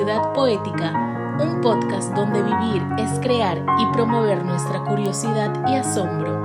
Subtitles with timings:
[0.00, 0.94] Ciudad Poética,
[1.42, 6.40] un podcast donde vivir es crear y promover nuestra curiosidad y asombro.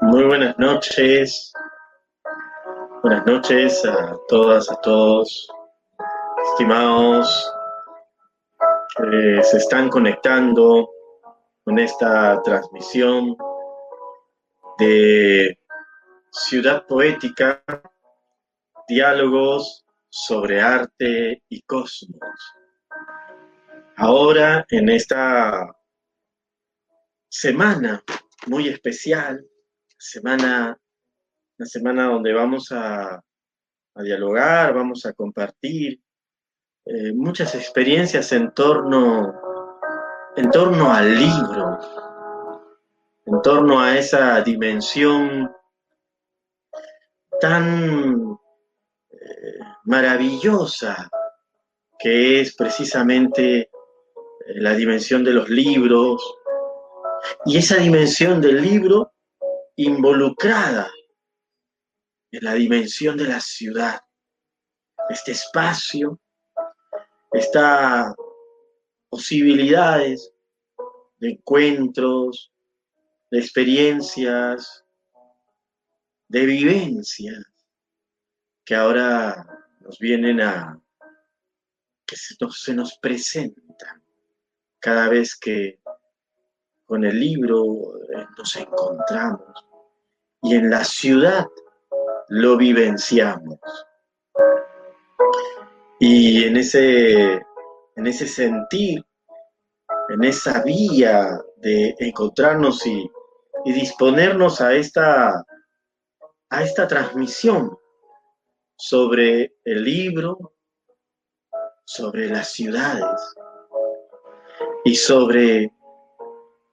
[0.00, 1.52] Muy buenas noches.
[3.02, 5.46] Buenas noches a todas, a todos,
[6.52, 7.52] estimados.
[8.96, 10.88] que se están conectando
[11.62, 13.36] con esta transmisión
[14.78, 15.58] de
[16.30, 17.62] Ciudad Poética,
[18.88, 22.20] diálogos sobre arte y cosmos.
[23.96, 25.74] Ahora, en esta
[27.28, 28.02] semana
[28.46, 29.44] muy especial,
[29.98, 30.76] semana,
[31.58, 33.20] una semana donde vamos a,
[33.96, 36.00] dialogar, vamos a compartir
[36.84, 39.32] eh, muchas experiencias en torno,
[40.36, 41.78] en torno al libro,
[43.26, 45.50] en torno a esa dimensión
[47.40, 48.38] tan
[49.10, 51.10] eh, maravillosa
[51.98, 53.68] que es precisamente eh,
[54.56, 56.22] la dimensión de los libros.
[57.46, 59.12] Y esa dimensión del libro
[59.76, 60.90] involucrada
[62.30, 64.00] en la dimensión de la ciudad,
[65.08, 66.20] este espacio,
[67.32, 68.14] estas
[69.08, 70.32] posibilidades
[71.18, 72.53] de encuentros,
[73.34, 74.84] de experiencias,
[76.28, 77.44] de vivencias
[78.64, 79.44] que ahora
[79.80, 80.80] nos vienen a,
[82.06, 84.04] que se nos, se nos presentan
[84.78, 85.80] cada vez que
[86.86, 89.66] con el libro eh, nos encontramos
[90.42, 91.44] y en la ciudad
[92.28, 93.58] lo vivenciamos.
[95.98, 97.42] Y en ese,
[97.96, 99.04] en ese sentir,
[100.08, 103.10] en esa vía de encontrarnos y
[103.64, 105.44] y disponernos a esta,
[106.50, 107.76] a esta transmisión
[108.76, 110.54] sobre el libro,
[111.84, 113.20] sobre las ciudades
[114.84, 115.72] y sobre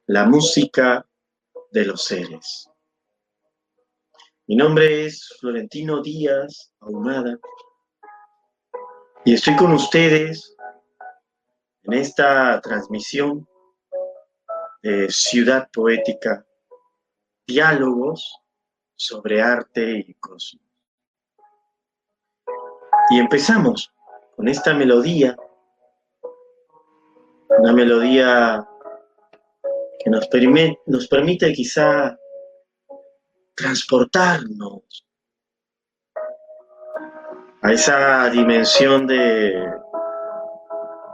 [0.08, 1.06] la música
[1.72, 2.70] de los seres.
[4.48, 7.40] Mi nombre es Florentino Díaz Ahumada
[9.24, 10.58] y estoy con ustedes
[11.84, 13.48] en esta transmisión
[14.82, 16.46] de Ciudad Poética
[17.52, 18.40] diálogos
[18.96, 20.64] sobre arte y cosmos.
[23.10, 23.94] Y empezamos
[24.36, 25.36] con esta melodía,
[27.60, 28.66] una melodía
[30.00, 32.18] que nos, permite, nos permite quizá
[33.56, 35.06] transportarnos
[37.64, 39.54] a esa dimensión de,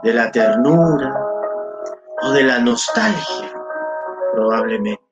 [0.04, 1.14] de la ternura
[2.22, 3.52] o de la nostalgia,
[4.32, 5.07] probablemente.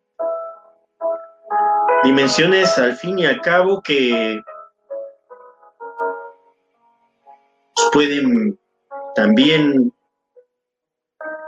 [2.06, 4.40] Dimensiones al fin y al cabo que
[7.92, 8.56] pueden
[9.16, 9.92] también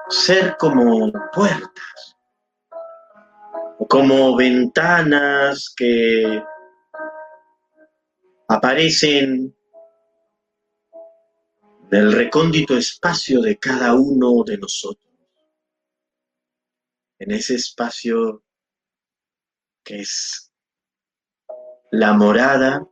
[0.09, 2.17] ser como puertas
[3.89, 6.43] como ventanas que
[8.49, 9.57] aparecen
[11.89, 15.07] del recóndito espacio de cada uno de nosotros.
[17.21, 18.43] En ese espacio
[19.83, 20.48] que es
[21.91, 22.87] la morada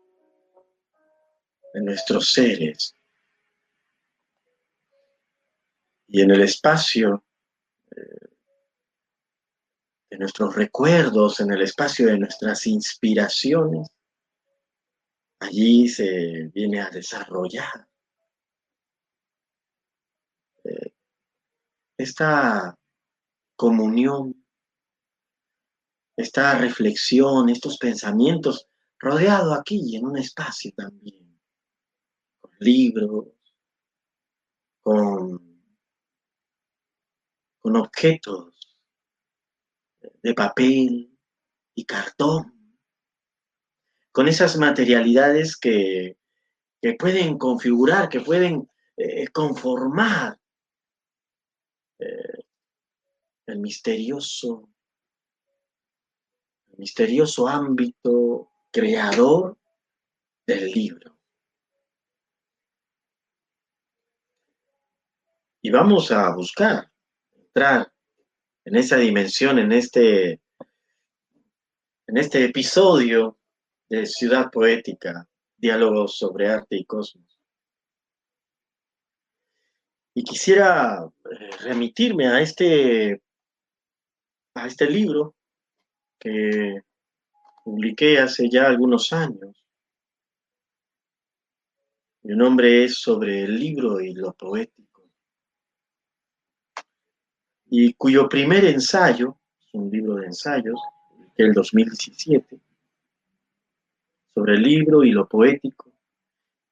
[1.75, 2.95] de nuestros seres.
[6.09, 7.25] Y en el espacio
[7.95, 8.29] eh,
[10.11, 13.89] de nuestros recuerdos, en el espacio de nuestras inspiraciones,
[15.41, 17.87] allí se viene a desarrollar
[20.65, 20.95] eh,
[21.99, 22.79] esta
[23.57, 24.47] comunión,
[26.17, 28.69] esta reflexión, estos pensamientos
[28.99, 31.41] rodeado aquí en un espacio también,
[32.41, 33.27] con libros,
[34.81, 35.63] con,
[37.61, 38.55] con objetos
[40.23, 41.19] de papel
[41.75, 42.79] y cartón,
[44.13, 46.19] con esas materialidades que,
[46.81, 50.41] que pueden configurar, que pueden eh, conformar
[51.99, 52.45] eh,
[53.47, 54.71] el misterioso,
[56.69, 59.57] el misterioso ámbito creador
[60.47, 61.17] del libro.
[65.63, 66.93] Y vamos a buscar
[67.35, 67.91] entrar
[68.67, 70.43] en esa dimensión, en este,
[72.07, 73.39] en este episodio
[73.89, 75.27] de Ciudad Poética,
[75.57, 77.41] diálogos sobre arte y cosmos.
[80.13, 83.23] Y quisiera eh, remitirme a este,
[84.55, 85.35] a este libro
[86.19, 86.86] que
[87.67, 89.67] publiqué hace ya algunos años.
[92.23, 95.11] Mi nombre es sobre el libro y lo poético,
[97.69, 99.41] y cuyo primer ensayo,
[99.73, 100.81] un libro de ensayos,
[101.37, 102.61] del 2017,
[104.33, 105.93] sobre el libro y lo poético,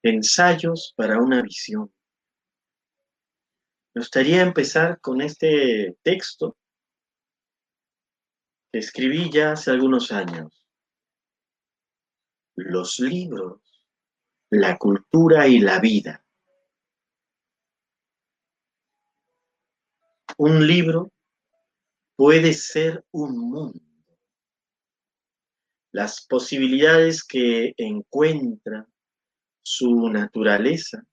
[0.01, 1.93] ensayos para una visión.
[3.95, 6.57] Me gustaría empezar con este texto
[8.71, 10.64] que escribí ya hace algunos años.
[12.57, 13.61] Los libros,
[14.51, 16.25] la cultura y la vida.
[20.37, 21.13] Un libro
[22.17, 23.81] puede ser un mundo.
[25.93, 28.89] Las posibilidades que encuentra
[29.63, 31.05] su naturaleza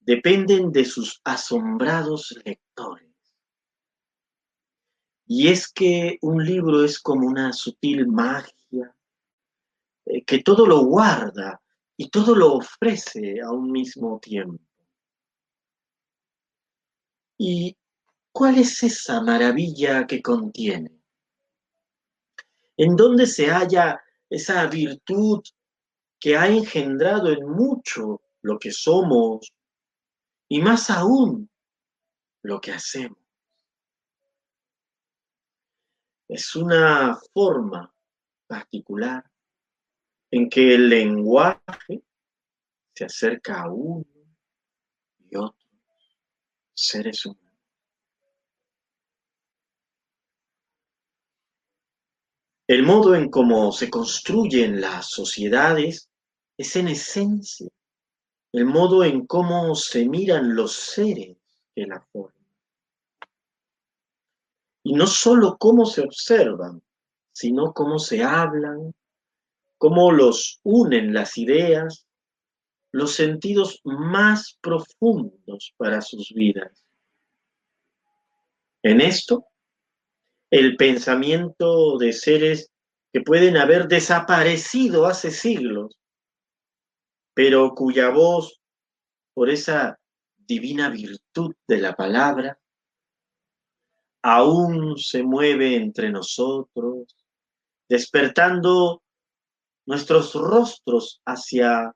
[0.00, 3.10] dependen de sus asombrados lectores.
[5.26, 8.94] Y es que un libro es como una sutil magia
[10.26, 11.60] que todo lo guarda
[11.96, 14.62] y todo lo ofrece a un mismo tiempo.
[17.38, 17.76] ¿Y
[18.32, 20.90] cuál es esa maravilla que contiene?
[22.76, 25.42] ¿En dónde se halla esa virtud
[26.22, 29.52] que ha engendrado en mucho lo que somos
[30.48, 31.50] y más aún
[32.42, 33.18] lo que hacemos.
[36.28, 37.92] Es una forma
[38.46, 39.28] particular
[40.32, 42.02] en que el lenguaje
[42.92, 44.04] se acerca a uno
[45.20, 45.54] y otros
[46.74, 47.40] seres humanos.
[52.66, 56.10] El modo en cómo se construyen las sociedades
[56.56, 57.68] es en esencia
[58.52, 61.38] el modo en cómo se miran los seres
[61.74, 62.46] que la forman.
[64.84, 66.82] Y no solo cómo se observan,
[67.32, 68.94] sino cómo se hablan,
[69.82, 72.06] cómo los unen las ideas,
[72.92, 76.86] los sentidos más profundos para sus vidas.
[78.84, 79.44] En esto,
[80.52, 82.70] el pensamiento de seres
[83.12, 85.98] que pueden haber desaparecido hace siglos
[87.34, 88.60] pero cuya voz,
[89.34, 89.98] por esa
[90.36, 92.56] divina virtud de la palabra,
[94.22, 97.16] aún se mueve entre nosotros,
[97.88, 99.01] despertando
[99.86, 101.94] nuestros rostros hacia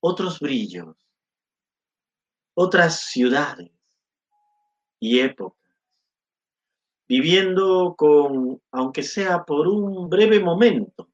[0.00, 0.96] otros brillos,
[2.54, 3.72] otras ciudades
[5.00, 5.58] y épocas,
[7.06, 11.10] viviendo con, aunque sea por un breve momento,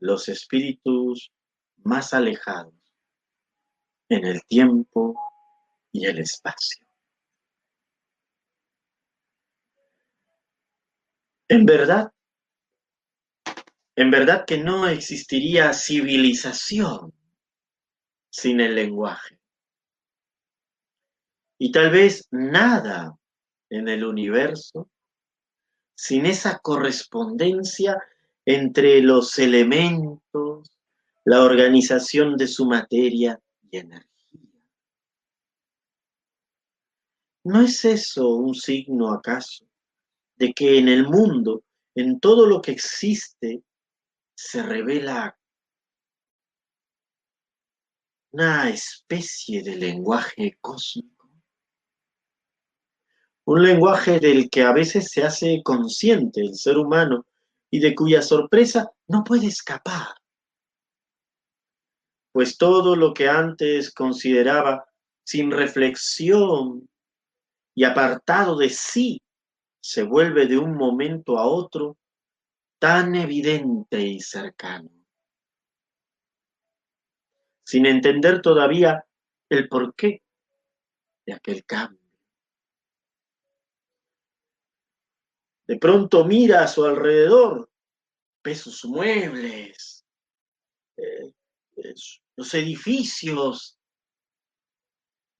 [0.00, 1.32] los espíritus
[1.78, 2.74] más alejados
[4.08, 5.14] en el tiempo
[5.92, 6.86] y el espacio.
[11.48, 12.12] En verdad,
[13.98, 17.12] en verdad que no existiría civilización
[18.30, 19.40] sin el lenguaje.
[21.58, 23.18] Y tal vez nada
[23.68, 24.88] en el universo
[25.96, 28.00] sin esa correspondencia
[28.44, 30.70] entre los elementos,
[31.24, 34.62] la organización de su materia y energía.
[37.42, 39.66] ¿No es eso un signo acaso
[40.36, 41.64] de que en el mundo,
[41.96, 43.64] en todo lo que existe,
[44.40, 45.36] se revela
[48.30, 51.28] una especie de lenguaje cósmico?
[53.46, 57.26] Un lenguaje del que a veces se hace consciente el ser humano
[57.68, 60.14] y de cuya sorpresa no puede escapar
[62.30, 64.86] pues todo lo que antes consideraba
[65.24, 66.88] sin reflexión
[67.74, 69.20] y apartado de sí,
[69.80, 71.96] se vuelve de un momento a otro
[72.78, 74.90] tan evidente y cercano.
[77.64, 79.04] Sin entender todavía
[79.50, 80.22] el porqué
[81.26, 82.08] de aquel cambio.
[85.66, 87.70] De pronto mira a su alrededor,
[88.42, 90.06] ve sus muebles,
[90.96, 91.34] eh,
[92.36, 93.78] los edificios,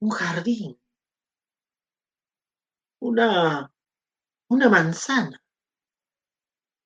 [0.00, 0.78] un jardín,
[3.00, 3.73] una,
[4.50, 5.42] una manzana.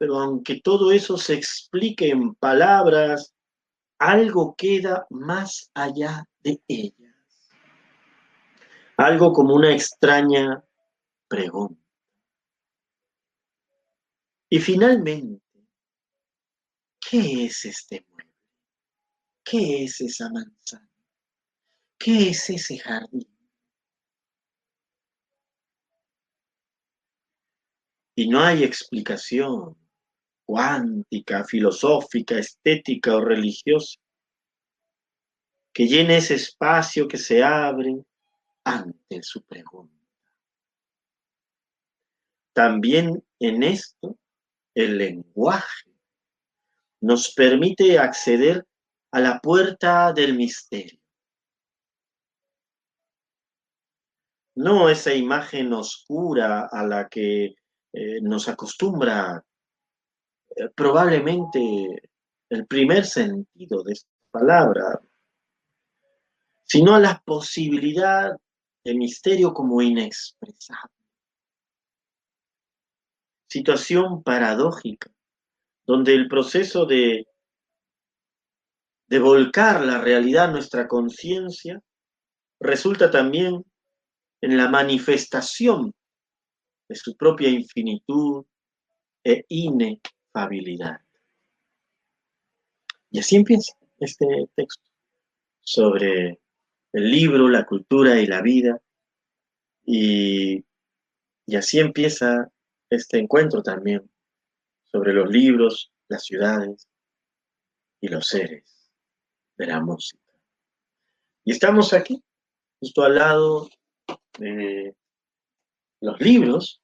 [0.03, 3.37] Pero aunque todo eso se explique en palabras,
[4.01, 7.15] algo queda más allá de ellas.
[8.97, 10.61] Algo como una extraña
[11.29, 11.81] pregunta.
[14.51, 15.41] Y finalmente,
[17.09, 18.25] ¿qué es este mundo?
[19.45, 20.91] ¿Qué es esa manzana?
[21.97, 23.33] ¿Qué es ese jardín?
[28.17, 29.81] Y no hay explicación
[30.45, 33.99] cuántica, filosófica, estética o religiosa,
[35.73, 38.05] que llene ese espacio que se abre
[38.65, 39.95] ante su pregunta.
[42.53, 44.19] También en esto,
[44.75, 45.91] el lenguaje
[47.01, 48.67] nos permite acceder
[49.11, 51.01] a la puerta del misterio.
[54.55, 57.55] No esa imagen oscura a la que
[57.95, 59.43] eh, nos acostumbra
[60.57, 62.11] eh, probablemente
[62.49, 65.01] el primer sentido de esta palabra,
[66.65, 68.37] sino la posibilidad
[68.85, 70.93] de misterio como inexpresable.
[73.49, 75.11] Situación paradójica,
[75.87, 77.27] donde el proceso de,
[79.09, 81.81] de volcar la realidad a nuestra conciencia
[82.61, 83.65] resulta también
[84.41, 85.93] en la manifestación
[86.89, 88.45] de su propia infinitud
[89.25, 89.45] e
[90.33, 91.01] inefabilidad.
[93.11, 94.83] Y así empieza este texto
[95.61, 96.41] sobre
[96.93, 98.81] el libro, la cultura y la vida.
[99.85, 100.65] Y,
[101.47, 102.51] y así empieza
[102.89, 104.09] este encuentro también
[104.85, 106.89] sobre los libros, las ciudades
[108.01, 108.91] y los seres
[109.57, 110.23] de la música.
[111.45, 112.23] Y estamos aquí,
[112.81, 113.69] justo al lado
[114.39, 114.95] de
[116.01, 116.81] los libros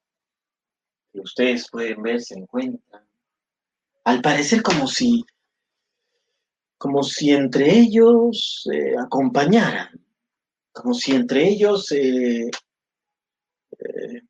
[1.12, 3.07] que ustedes pueden ver se encuentran,
[4.08, 5.22] al parecer como si,
[6.78, 10.02] como si entre ellos eh, acompañaran,
[10.72, 12.50] como si entre ellos eh,
[13.78, 14.22] eh,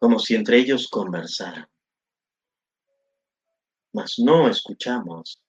[0.00, 1.68] como si entre ellos conversaran.
[3.92, 5.40] Mas no escuchamos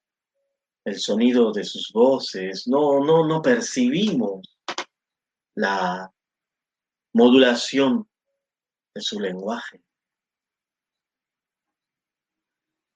[0.84, 4.60] el sonido de sus voces, no, no, no percibimos
[5.56, 6.08] la
[7.12, 8.08] modulación
[8.94, 9.82] de su lenguaje.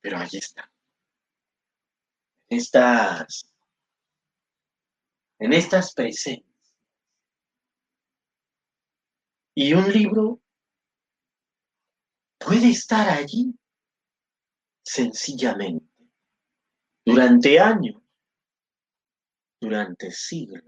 [0.02, 0.70] Pero allí está.
[2.48, 3.50] En estas,
[5.38, 6.52] en estas presencias.
[9.54, 10.40] Y un libro
[12.38, 13.54] puede estar allí
[14.84, 15.86] sencillamente
[17.04, 18.02] durante años,
[19.60, 20.64] durante siglos.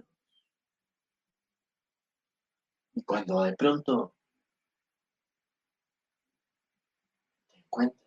[2.95, 4.14] Y cuando de pronto
[7.50, 8.04] te encuentras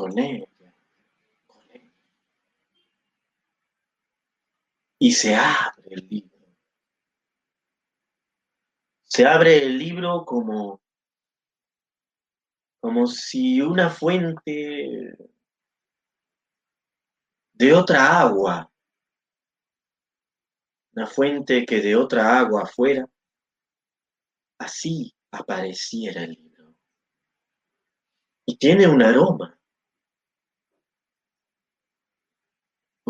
[0.00, 0.46] con ella,
[1.46, 1.92] con él,
[4.98, 6.38] y se abre el libro.
[9.04, 10.80] Se abre el libro como,
[12.80, 15.16] como si una fuente
[17.52, 18.70] de otra agua
[20.92, 23.08] una fuente que de otra agua fuera,
[24.58, 26.74] así apareciera el libro.
[28.46, 29.59] Y tiene un aroma,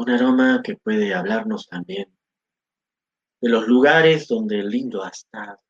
[0.00, 2.16] un aroma que puede hablarnos también
[3.40, 5.60] de los lugares donde el libro ha estado,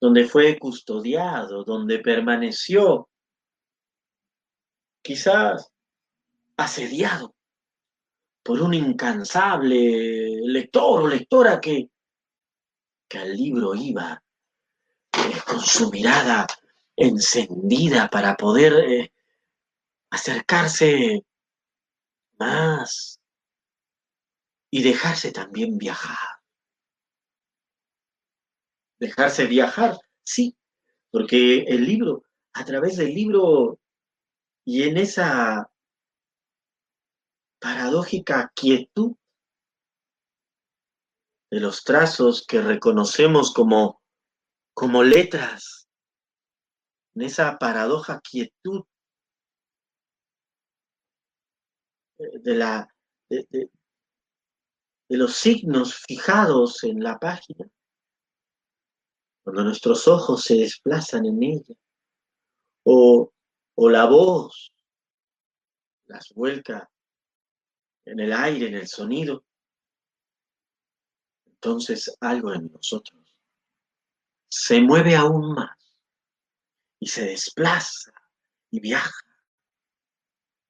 [0.00, 3.08] donde fue custodiado, donde permaneció,
[5.02, 5.70] quizás
[6.56, 7.34] asediado
[8.44, 11.90] por un incansable lector o lectora que,
[13.08, 14.22] que al libro iba
[15.46, 16.46] con su mirada
[16.96, 19.12] encendida para poder eh,
[20.10, 21.24] acercarse
[22.38, 23.20] más
[24.70, 26.40] y dejarse también viajar.
[28.98, 30.56] Dejarse viajar, sí,
[31.10, 32.24] porque el libro,
[32.54, 33.78] a través del libro
[34.64, 35.70] y en esa
[37.60, 39.16] paradójica quietud
[41.50, 44.02] de los trazos que reconocemos como,
[44.74, 45.88] como letras,
[47.14, 48.84] en esa paradoja quietud
[52.18, 52.88] de, la,
[53.28, 53.70] de, de,
[55.08, 57.68] los signos fijados en la página,
[59.42, 61.74] cuando nuestros ojos se desplazan en ella,
[62.84, 63.32] o,
[63.76, 64.72] o la voz.
[66.06, 66.90] Las vuelca
[68.04, 69.44] en el aire, en el sonido,
[71.46, 73.24] entonces algo en nosotros
[74.54, 75.76] se mueve aún más.
[77.00, 78.12] Y se desplaza
[78.70, 79.26] y viaja.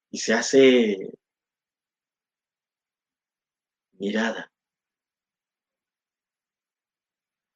[0.09, 1.13] Y se hace
[3.99, 4.51] mirada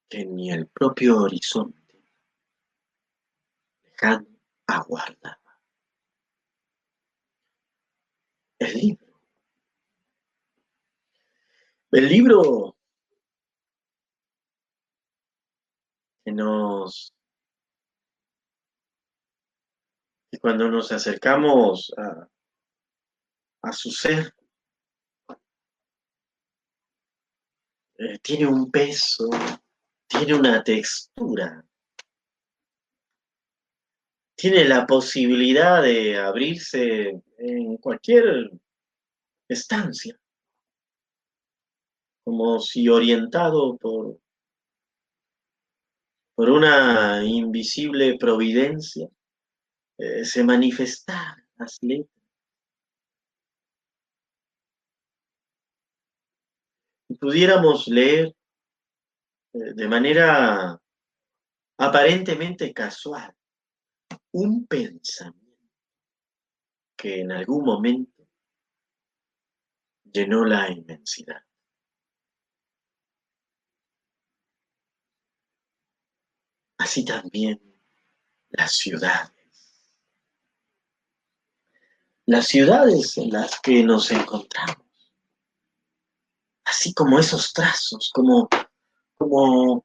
[0.09, 2.03] que ni el propio horizonte
[3.83, 4.27] lejano
[4.65, 5.39] aguardaba.
[8.57, 9.21] El libro.
[11.91, 12.75] El libro
[16.23, 17.13] que nos
[20.31, 22.29] y cuando nos acercamos a,
[23.63, 24.33] a su ser
[27.99, 29.29] eh, tiene un peso,
[30.07, 31.65] tiene una textura,
[34.37, 38.51] tiene la posibilidad de abrirse en cualquier
[39.49, 40.17] estancia,
[42.23, 44.17] como si orientado por,
[46.35, 49.09] por una invisible providencia,
[49.97, 52.18] eh, se manifestara las letras.
[57.19, 58.35] Pudiéramos leer
[59.53, 60.79] eh, de manera
[61.77, 63.33] aparentemente casual
[64.31, 65.39] un pensamiento
[66.95, 68.27] que en algún momento
[70.03, 71.41] llenó la inmensidad.
[76.77, 77.61] Así también
[78.49, 79.31] las ciudades.
[82.25, 84.88] Las ciudades en las que nos encontramos.
[86.69, 88.47] Así como esos trazos, como,
[89.17, 89.83] como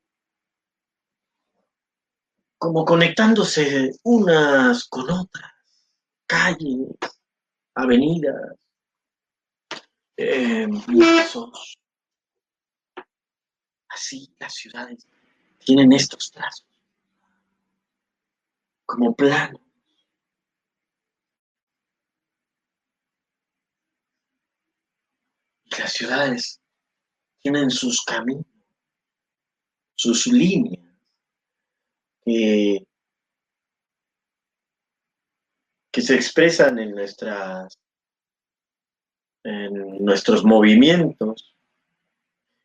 [2.58, 5.52] como conectándose unas con otras,
[6.26, 6.88] calles,
[7.74, 8.58] avenidas,
[10.16, 10.66] eh,
[13.88, 15.06] Así las ciudades
[15.58, 16.66] tienen estos trazos,
[18.86, 19.60] como planos.
[25.78, 26.60] Las ciudades
[27.44, 28.46] tienen sus caminos,
[29.94, 30.82] sus líneas
[32.24, 32.86] que,
[35.92, 37.78] se expresan en nuestras
[39.44, 41.54] en nuestros movimientos,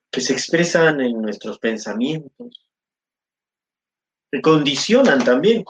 [0.10, 2.72] que se expresan en nuestros pensamientos,
[4.32, 5.66] que condicionan también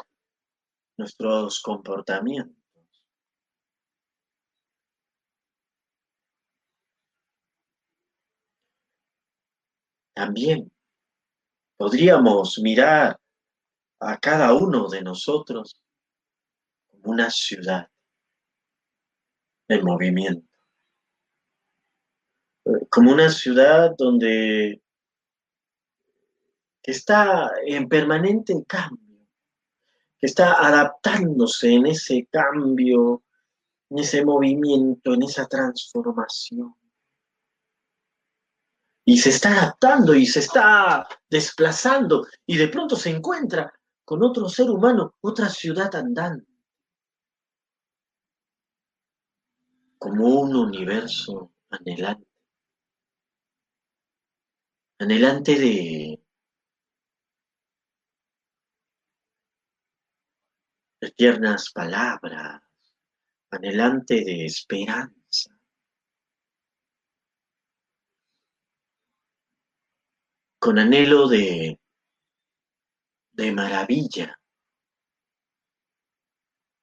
[0.99, 2.58] nuestros comportamientos.
[10.19, 10.69] También
[11.77, 13.17] podríamos mirar
[14.01, 15.81] a cada uno de nosotros
[16.87, 17.89] como una ciudad
[19.69, 20.45] en movimiento,
[22.89, 24.81] como una ciudad donde
[26.83, 29.25] que está en permanente cambio,
[30.19, 33.23] que está adaptándose en ese cambio,
[33.89, 36.75] en ese movimiento, en esa transformación.
[39.09, 43.73] Y se está adaptando y se está desplazando y de pronto se encuentra
[44.05, 46.45] con otro ser humano, otra ciudad andante,
[49.97, 52.27] como un universo anhelante,
[54.99, 56.23] anhelante de,
[61.01, 62.61] de tiernas palabras,
[63.49, 65.18] anhelante de esperanza.
[70.59, 71.79] Con anhelo de
[73.31, 74.37] de maravilla.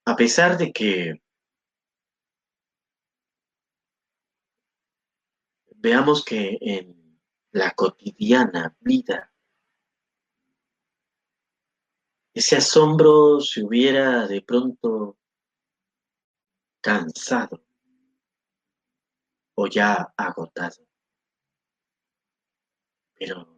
[0.06, 1.22] A pesar de que
[5.76, 7.20] veamos que en
[7.52, 9.30] la cotidiana vida
[12.32, 15.18] ese asombro se hubiera de pronto
[16.80, 17.64] cansado
[19.54, 20.86] o ya agotado.
[23.18, 23.55] Pero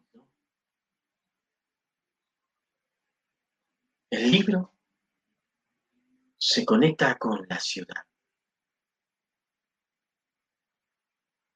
[4.11, 4.75] El libro
[6.39, 8.07] se conecta con la ciudad.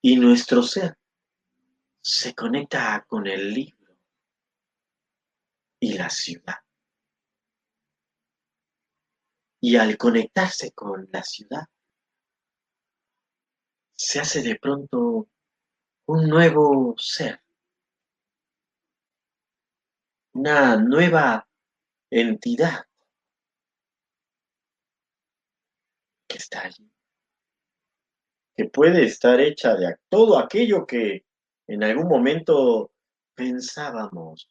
[0.02, 0.98] Y nuestro ser
[2.02, 3.96] se conecta con el libro
[5.80, 6.56] y la ciudad.
[9.60, 11.66] Y al conectarse con la ciudad,
[13.94, 15.30] se hace de pronto
[16.06, 17.40] un nuevo ser,
[20.34, 21.48] una nueva
[22.12, 22.84] entidad.
[26.28, 26.90] Que está allí,
[28.54, 31.24] que puede estar hecha de todo aquello que
[31.66, 32.92] en algún momento
[33.34, 34.48] pensábamos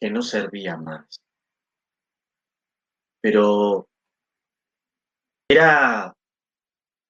[0.00, 1.20] que no servía más.
[3.20, 3.88] Pero
[5.48, 6.14] era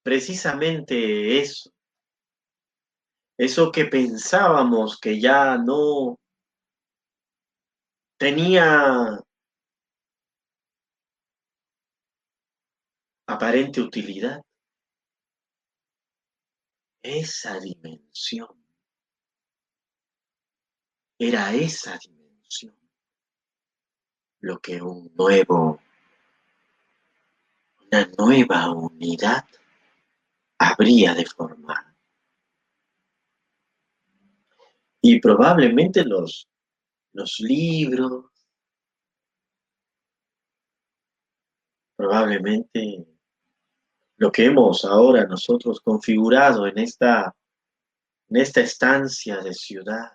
[0.03, 1.71] precisamente eso,
[3.39, 6.19] eso que pensábamos que ya no
[8.25, 9.23] tenía
[13.27, 14.41] aparente utilidad.
[17.03, 18.49] Esa dimensión
[21.19, 22.75] era esa dimensión
[24.41, 25.83] lo que un nuevo
[27.83, 29.45] una nueva unidad
[30.59, 31.95] habría de formar.
[35.03, 36.49] Y probablemente los,
[37.15, 38.27] los libros,
[41.97, 43.07] probablemente
[44.17, 47.35] lo que hemos ahora nosotros configurado en esta,
[48.29, 50.13] en esta estancia de ciudad,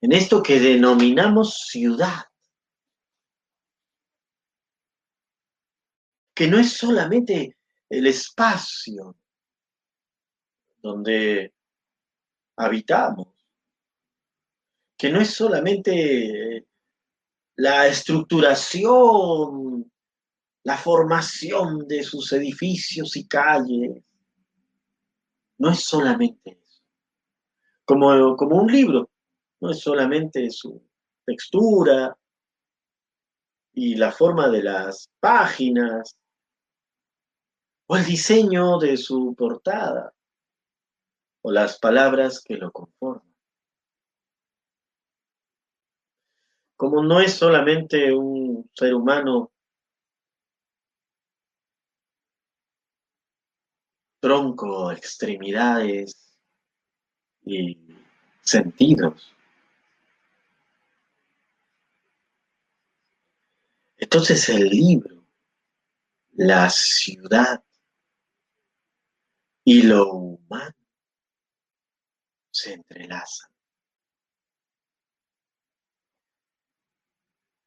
[0.00, 2.24] en esto que denominamos ciudad,
[6.34, 7.56] que no es solamente
[7.88, 9.16] el espacio
[10.78, 11.54] donde
[12.56, 13.41] habitamos,
[15.02, 16.64] que no es solamente
[17.56, 19.90] la estructuración,
[20.62, 24.00] la formación de sus edificios y calles,
[25.58, 26.84] no es solamente eso.
[27.84, 29.10] Como, como un libro,
[29.60, 30.80] no es solamente su
[31.26, 32.16] textura
[33.72, 36.16] y la forma de las páginas,
[37.88, 40.14] o el diseño de su portada,
[41.42, 43.31] o las palabras que lo conforman.
[46.82, 49.52] Como no es solamente un ser humano
[54.18, 56.36] tronco, extremidades
[57.44, 57.78] y
[58.40, 59.32] sentidos.
[63.96, 65.24] Entonces el libro,
[66.32, 67.62] la ciudad,
[69.64, 70.74] y lo humano
[72.50, 73.51] se entrelazan.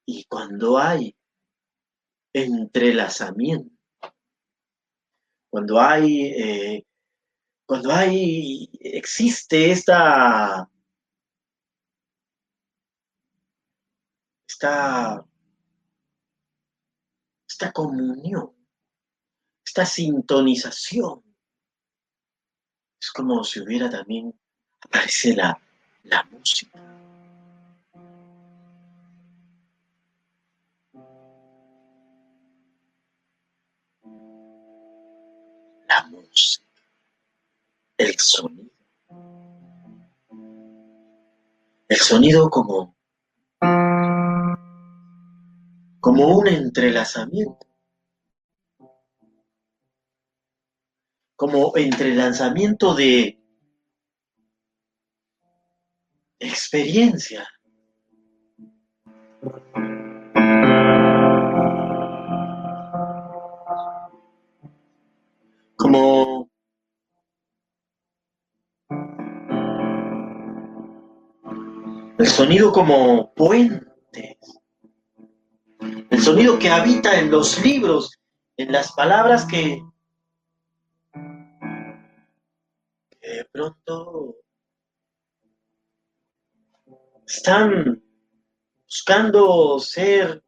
[0.05, 1.15] Y cuando hay
[2.33, 3.75] entrelazamiento,
[5.49, 6.87] cuando hay, eh,
[7.65, 10.69] cuando hay, existe esta,
[14.47, 15.25] esta,
[17.47, 18.53] esta comunión,
[19.65, 21.23] esta sintonización,
[23.01, 24.37] es como si hubiera también,
[24.81, 25.59] aparece la,
[26.03, 26.94] la música.
[37.97, 38.71] El sonido.
[41.87, 42.95] El sonido como,
[45.99, 47.65] como un entrelazamiento.
[51.35, 53.37] como entrelazamiento de
[56.39, 57.47] experiencia.
[72.17, 74.37] El sonido como puentes.
[76.09, 78.19] El sonido que habita en los libros,
[78.57, 79.81] en las palabras que
[83.21, 84.37] de pronto
[87.27, 88.01] están
[88.85, 90.43] buscando ser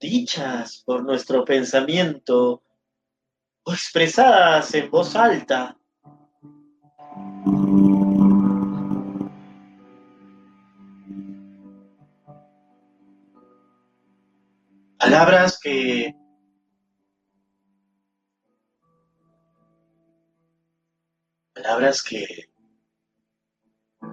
[0.00, 2.62] dichas por nuestro pensamiento
[3.70, 5.76] o expresadas en voz alta.
[14.98, 16.14] Palabras que
[21.54, 22.50] palabras que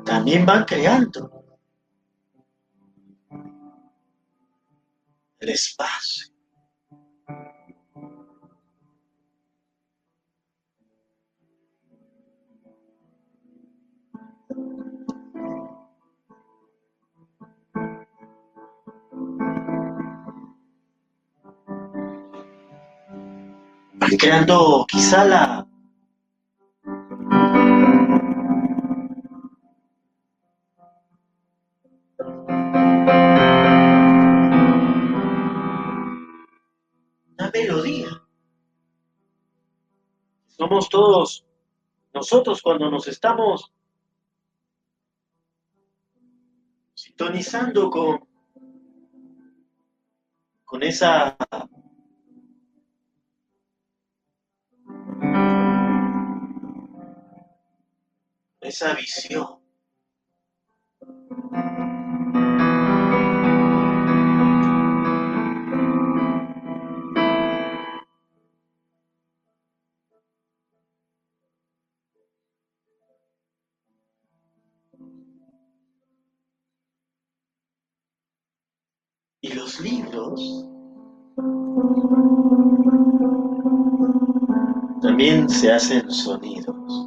[0.05, 1.31] también van creando
[5.39, 6.36] el espacio.
[24.15, 25.67] Creando quizá la
[40.57, 41.45] Somos todos
[42.13, 43.71] nosotros cuando nos estamos
[46.95, 48.27] sintonizando con,
[50.65, 51.37] con esa
[58.67, 59.47] esa visión.
[79.41, 80.67] Y los libros
[85.01, 87.06] También se hacen sonidos.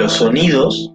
[0.00, 0.94] Los sonidos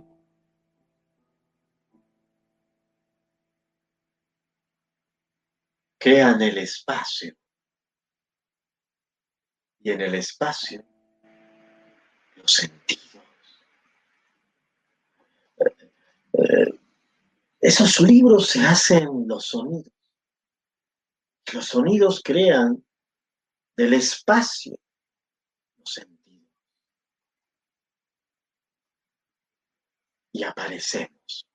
[6.00, 7.36] crean el espacio.
[9.82, 10.84] Y en el espacio,
[12.36, 13.24] los sentidos.
[16.34, 16.80] Eh,
[17.60, 19.94] esos libros se hacen los sonidos.
[21.54, 22.84] Los sonidos crean
[23.78, 24.76] del espacio
[25.78, 26.16] los sentidos.
[30.36, 31.48] Y aparecemos.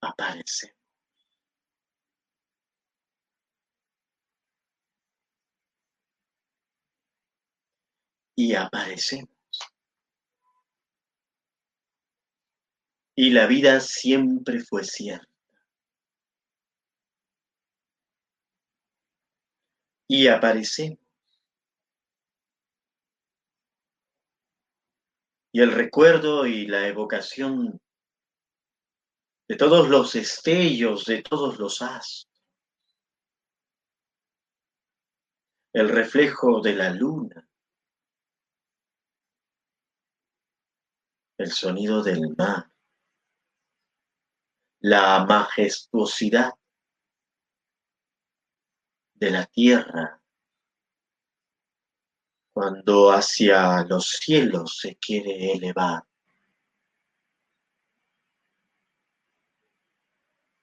[0.00, 0.84] Aparecemos.
[8.36, 9.33] y aparecemos.
[13.16, 15.28] Y la vida siempre fue cierta.
[20.08, 20.98] Y aparecemos.
[25.52, 27.80] Y el recuerdo y la evocación
[29.48, 32.28] de todos los estellos, de todos los astros.
[35.72, 37.48] El reflejo de la luna
[41.38, 42.70] el sonido del mar,
[44.84, 46.52] la majestuosidad
[49.14, 50.20] de la tierra
[52.52, 56.02] cuando hacia los cielos se quiere elevar.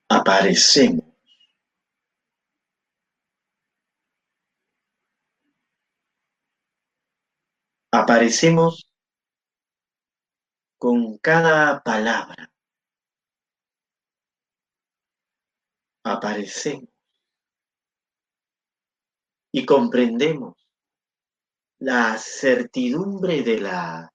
[0.07, 1.05] Aparecemos.
[7.91, 8.86] Aparecemos
[10.77, 12.51] con cada palabra
[16.04, 16.90] aparecemos
[19.52, 20.56] y comprendemos
[21.80, 24.14] la certidumbre de la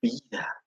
[0.00, 0.64] vida.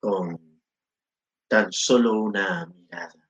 [0.00, 0.60] Con
[1.48, 3.24] tan solo una mirada.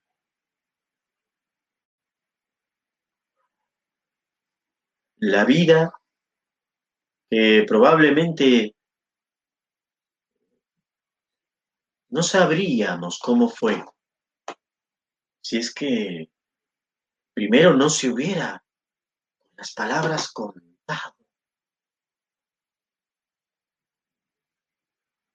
[5.25, 5.93] la vida
[7.31, 8.74] que probablemente
[12.15, 13.85] no sabríamos cómo fue
[15.43, 16.31] si es que
[17.35, 18.65] primero no se hubiera
[19.57, 21.17] las palabras contado.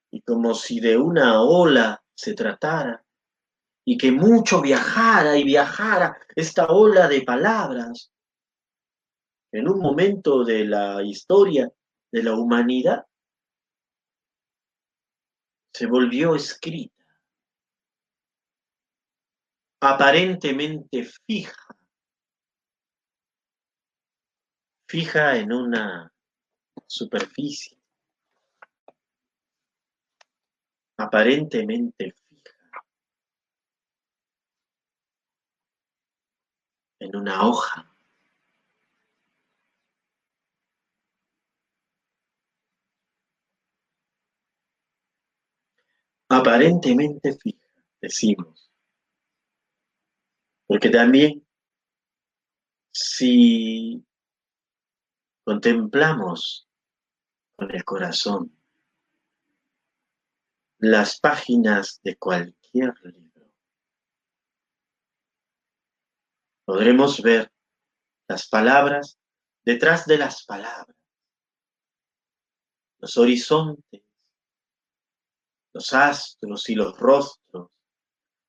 [0.09, 3.05] Y como si de una ola se tratara,
[3.83, 8.13] y que mucho viajara y viajara esta ola de palabras,
[9.51, 11.69] en un momento de la historia
[12.09, 13.05] de la humanidad,
[15.73, 17.05] se volvió escrita,
[19.81, 21.67] aparentemente fija,
[24.87, 26.11] fija en una
[26.85, 27.77] superficie,
[30.97, 32.85] aparentemente fija,
[36.99, 37.88] en una hoja.
[46.29, 47.67] Aparentemente fija,
[47.99, 48.71] decimos.
[50.67, 51.45] Porque también
[52.91, 54.05] si
[55.43, 56.69] contemplamos
[57.55, 58.55] con el corazón
[60.77, 63.51] las páginas de cualquier libro,
[66.63, 67.51] podremos ver
[68.27, 69.17] las palabras
[69.65, 70.95] detrás de las palabras,
[72.99, 74.08] los horizontes
[75.79, 77.71] los astros y los rostros,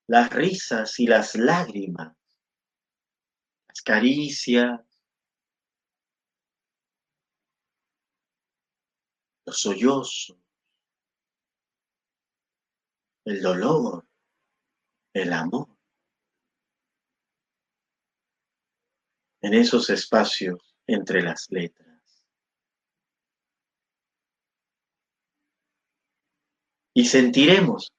[0.08, 2.16] las risas y las lágrimas,
[3.68, 4.80] las caricias,
[9.46, 10.36] los sollozos,
[13.26, 14.08] el dolor,
[15.12, 15.68] el amor.
[19.40, 21.89] En esos espacios entre las letras.
[26.94, 27.92] Y sentiremos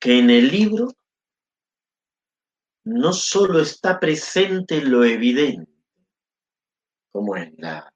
[0.00, 0.88] que en el libro
[2.84, 5.72] no solo está presente lo evidente,
[7.10, 7.92] como en la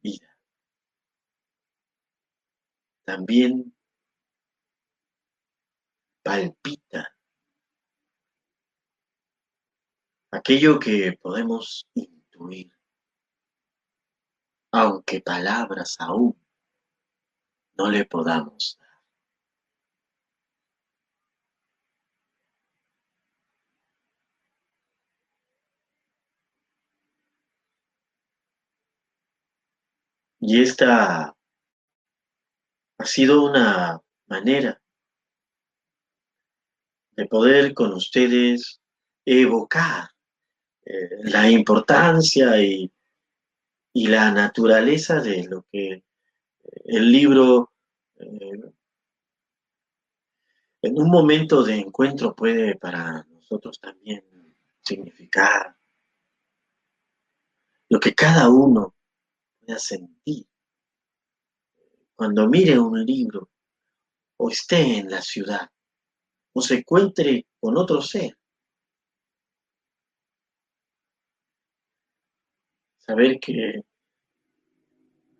[0.00, 0.38] vida,
[3.04, 3.76] también
[6.22, 7.14] palpita
[10.30, 12.70] aquello que podemos intuir,
[14.72, 16.38] aunque palabras aún
[17.78, 18.88] no le podamos dar.
[30.40, 31.36] Y esta
[32.98, 34.80] ha sido una manera
[37.12, 38.80] de poder con ustedes
[39.24, 40.10] evocar
[40.84, 42.90] eh, la importancia y,
[43.92, 46.04] y, la naturaleza de lo que
[46.88, 47.70] el libro
[48.16, 48.72] eh,
[50.80, 54.24] en un momento de encuentro puede para nosotros también
[54.80, 55.76] significar
[57.90, 58.94] lo que cada uno
[59.60, 60.46] pueda sentir
[62.14, 63.50] cuando mire un libro
[64.38, 65.68] o esté en la ciudad
[66.54, 68.38] o se encuentre con otro ser.
[72.96, 73.82] Saber que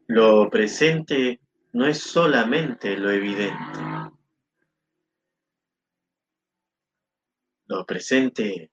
[0.08, 1.40] lo presente
[1.72, 3.78] no es solamente lo evidente.
[7.66, 8.72] Lo presente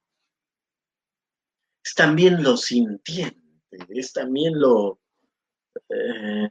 [1.83, 3.41] es también lo sintiente,
[3.89, 5.01] es también lo
[5.89, 6.49] eh,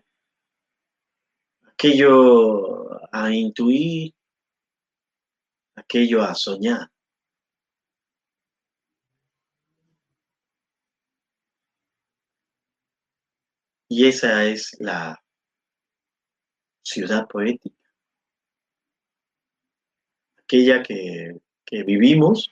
[1.62, 4.14] aquello a intuir,
[5.76, 6.93] aquello a soñar.
[13.96, 15.22] Y esa es la
[16.82, 17.78] ciudad poética,
[20.36, 21.40] aquella que,
[21.86, 22.50] vivimos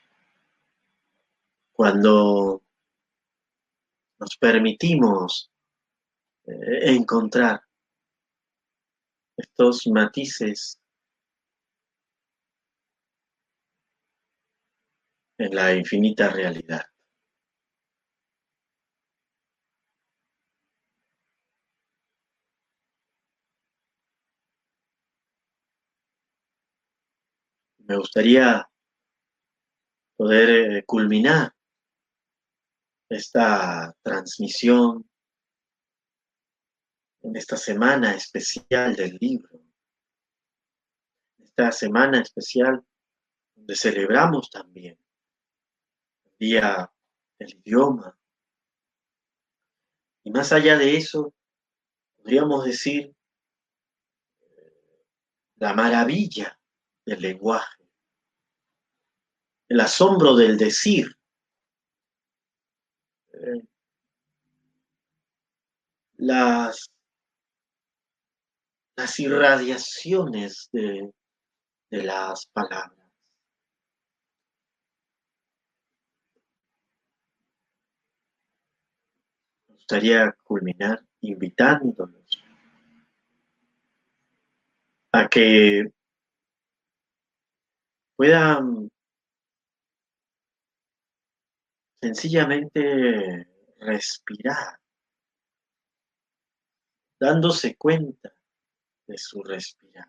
[1.73, 2.63] cuando
[4.21, 5.51] nos permitimos
[6.47, 7.61] eh, encontrar
[9.37, 10.81] estos matices
[15.39, 16.92] en la infinita realidad.
[27.93, 28.67] Me gustaría
[30.17, 31.55] poder eh, culminar
[33.11, 35.07] esta transmisión
[37.21, 39.61] en esta semana especial del libro,
[41.39, 42.83] esta semana especial
[43.55, 44.99] donde celebramos también
[46.25, 46.91] el día
[47.39, 48.19] del idioma.
[50.25, 51.35] Y más allá de eso,
[52.17, 53.15] podríamos decir
[54.41, 55.05] eh,
[55.57, 56.59] la maravilla
[57.05, 57.82] del lenguaje,
[59.73, 61.07] el asombro del decir.
[66.19, 66.91] Las,
[68.97, 71.11] las irradiaciones de,
[71.91, 72.93] de las palabras.
[79.69, 82.45] Me gustaría culminar invitándolos
[85.13, 85.91] a que
[88.17, 88.91] puedan
[92.03, 94.81] sencillamente respirar,
[97.21, 98.35] dándose cuenta
[99.07, 100.09] de su respirar.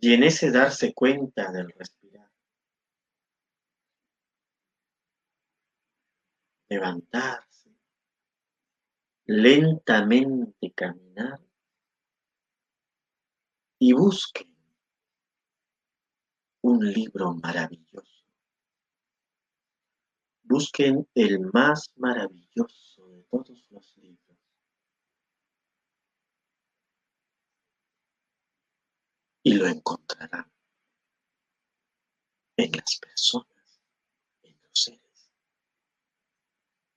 [0.00, 2.30] Y en ese darse cuenta del respirar,
[6.68, 7.70] levantarse,
[9.26, 11.40] lentamente caminar
[13.80, 14.51] y busquen
[16.62, 18.24] un libro maravilloso.
[20.44, 24.38] Busquen el más maravilloso de todos los libros.
[29.44, 30.52] Y lo encontrarán
[32.56, 33.82] en las personas,
[34.42, 35.30] en los seres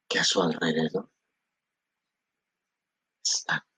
[0.07, 1.09] que a su alrededor
[3.23, 3.74] están.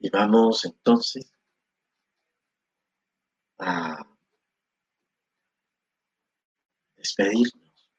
[0.00, 1.32] Y vamos entonces
[3.58, 3.96] a
[6.96, 7.90] despedirnos,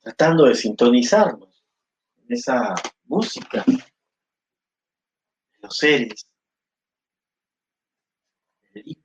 [0.00, 1.64] tratando de sintonizarnos
[2.16, 2.74] en esa
[3.04, 3.82] música de
[5.60, 6.28] los seres
[8.72, 9.04] del libro.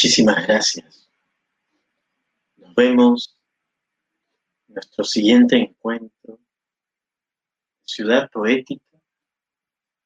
[0.00, 1.10] Muchísimas gracias.
[2.56, 3.36] Nos vemos
[4.68, 6.38] en nuestro siguiente encuentro.
[7.84, 9.02] Ciudad Poética,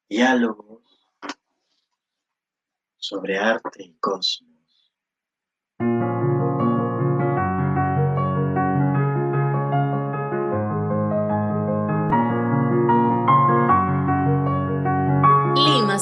[0.08, 0.82] diálogos
[2.96, 4.51] sobre arte y cosmos.